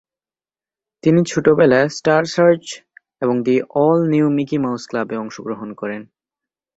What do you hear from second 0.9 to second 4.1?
তিনি ছোটবেলায় Star Search এবং দি অল